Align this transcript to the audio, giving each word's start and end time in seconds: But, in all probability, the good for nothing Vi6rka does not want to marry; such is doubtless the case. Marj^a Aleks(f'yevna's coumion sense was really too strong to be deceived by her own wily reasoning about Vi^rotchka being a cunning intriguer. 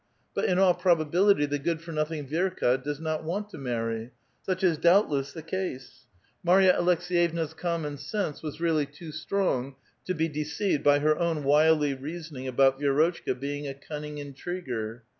But, 0.33 0.45
in 0.45 0.57
all 0.57 0.73
probability, 0.73 1.45
the 1.45 1.59
good 1.59 1.79
for 1.79 1.91
nothing 1.91 2.27
Vi6rka 2.27 2.81
does 2.83 2.99
not 2.99 3.23
want 3.23 3.49
to 3.49 3.59
marry; 3.59 4.09
such 4.41 4.63
is 4.63 4.79
doubtless 4.79 5.31
the 5.31 5.43
case. 5.43 6.07
Marj^a 6.43 6.75
Aleks(f'yevna's 6.75 7.53
coumion 7.53 7.99
sense 7.99 8.41
was 8.41 8.59
really 8.59 8.87
too 8.87 9.11
strong 9.11 9.75
to 10.05 10.15
be 10.15 10.27
deceived 10.27 10.83
by 10.83 10.97
her 10.97 11.19
own 11.19 11.43
wily 11.43 11.93
reasoning 11.93 12.47
about 12.47 12.79
Vi^rotchka 12.81 13.39
being 13.39 13.67
a 13.67 13.75
cunning 13.75 14.17
intriguer. 14.17 15.03